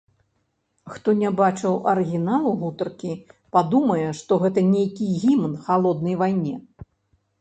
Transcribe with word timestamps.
Хто 0.93 1.09
не 1.19 1.29
бачыў 1.39 1.75
арыгіналу 1.91 2.49
гутаркі, 2.63 3.11
падумае, 3.57 4.09
што 4.21 4.41
гэта 4.45 4.59
нейкі 4.73 5.13
гімн 5.23 5.53
халоднай 5.67 6.15
вайне. 6.23 6.55